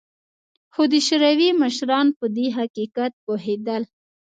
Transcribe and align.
خو 0.73 0.83
د 0.93 0.95
شوروي 1.07 1.49
مشران 1.61 2.07
په 2.19 2.25
دې 2.35 2.47
حقیقت 2.57 3.11
پوهېدل 3.25 3.83